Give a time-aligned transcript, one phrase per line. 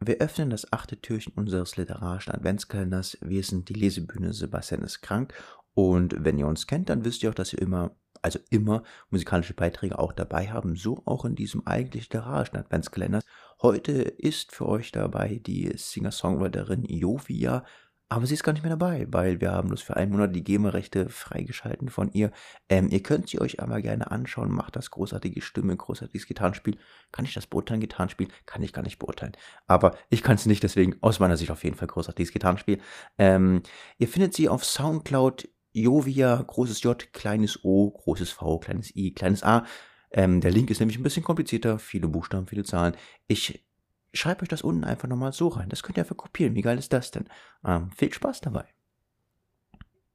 [0.00, 3.18] Wir öffnen das achte Türchen unseres literarischen Adventskalenders.
[3.20, 5.34] Wir sind die Lesebühne Sebastian ist krank.
[5.74, 9.54] Und wenn ihr uns kennt, dann wisst ihr auch, dass wir immer, also immer musikalische
[9.54, 10.76] Beiträge auch dabei haben.
[10.76, 13.20] So auch in diesem eigentlich literarischen Adventskalender.
[13.60, 17.64] Heute ist für euch dabei die Singer-Songwriterin Jovia
[18.10, 20.42] aber sie ist gar nicht mehr dabei, weil wir haben bloß für einen Monat die
[20.42, 22.30] GEMA-Rechte freigeschalten von ihr.
[22.70, 24.50] Ähm, ihr könnt sie euch aber gerne anschauen.
[24.50, 26.78] Macht das großartige Stimme, großartiges Gitarrenspiel.
[27.12, 28.28] Kann ich das beurteilen, Gitarrenspiel?
[28.46, 29.32] Kann ich gar nicht beurteilen.
[29.66, 32.80] Aber ich kann es nicht, deswegen aus meiner Sicht auf jeden Fall großartiges Gitarrenspiel.
[33.18, 33.62] Ähm,
[33.98, 39.42] ihr findet sie auf Soundcloud, Jovia, großes J, kleines O, großes V, kleines I, kleines
[39.42, 39.66] A.
[40.10, 42.96] Ähm, der Link ist nämlich ein bisschen komplizierter, viele Buchstaben, viele Zahlen.
[43.26, 43.67] Ich
[44.12, 45.68] schreibt euch das unten einfach nochmal so rein.
[45.68, 46.54] Das könnt ihr einfach kopieren.
[46.54, 47.28] Wie geil ist das denn?
[47.64, 48.66] Ähm, viel Spaß dabei.